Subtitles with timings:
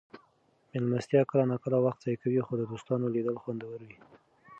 [0.71, 3.97] مېلمستیاوې کله ناکله وخت ضایع کوي خو د دوستانو لیدل خوندور وي.